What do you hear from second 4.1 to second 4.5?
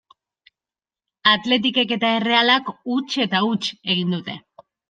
dute.